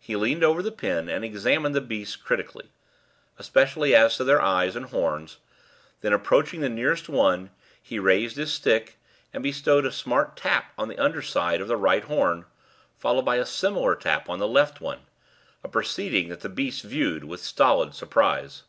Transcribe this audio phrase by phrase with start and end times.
[0.00, 2.72] He leaned over the pen and examined the beasts critically,
[3.38, 5.36] especially as to their eyes and horns;
[6.00, 8.96] then, approaching the nearest one, he raised his stick
[9.32, 12.46] and bestowed a smart tap on the under side of the right horn,
[12.98, 15.06] following it by a similar tap on the left one,
[15.62, 18.64] a proceeding that the beast viewed with stolid surprise.